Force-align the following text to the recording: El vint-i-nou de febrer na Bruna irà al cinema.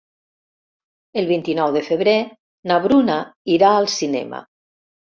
El 1.23 1.29
vint-i-nou 1.33 1.75
de 1.77 1.85
febrer 1.91 2.17
na 2.73 2.81
Bruna 2.89 3.21
irà 3.59 3.75
al 3.79 3.93
cinema. 4.01 4.47